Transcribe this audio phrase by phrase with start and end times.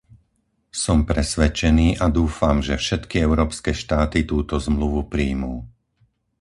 [0.83, 5.55] Som presvedčený a dúfam, že všetky európske štáty túto Zmluvu prijmú.